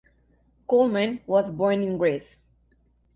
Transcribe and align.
Coleman 0.67 1.21
was 1.27 1.51
born 1.51 1.83
in 1.83 1.99
Greece. 1.99 2.39